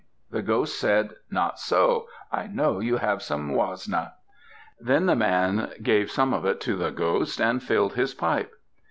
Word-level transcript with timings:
The 0.31 0.41
ghost 0.41 0.79
said, 0.79 1.11
"Not 1.29 1.59
so; 1.59 2.07
I 2.31 2.47
know 2.47 2.79
you 2.79 2.97
have 2.97 3.21
some 3.21 3.49
wasna." 3.53 4.13
Then 4.79 5.05
the 5.05 5.15
man 5.15 5.73
gave 5.83 6.09
some 6.09 6.33
of 6.33 6.43
it 6.43 6.59
to 6.61 6.75
the 6.75 6.89
ghost 6.89 7.39
and 7.39 7.61
filled 7.61 7.93
his 7.93 8.15
pipe. 8.15 8.51